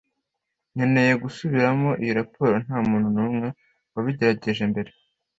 [0.73, 3.47] Nkeneye gusubiramo iyi raporo Nta muntu numwe
[3.93, 4.91] wabigerageje mbere